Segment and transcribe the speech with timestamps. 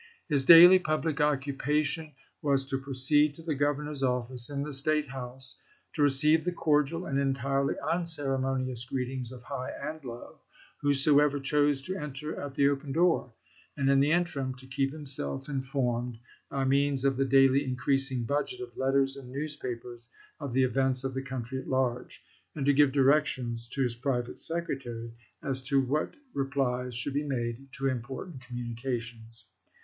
[0.29, 5.61] His daily public occupation was to proceed to the Governor's office in the State house,
[5.93, 10.39] to receive the cordial and entirely un ceremonious greetings of high and low,—
[10.81, 13.31] whoso ever chose to enter at the open door,—
[13.77, 16.17] and in the interim to keep himself informed,
[16.49, 20.09] by means of the daily increasing budget of letters and newspapers,
[20.39, 22.23] of the events of the country at large,
[22.55, 25.11] and to give directions to his private secretary
[25.43, 29.45] as to what re plies should be made to important communications.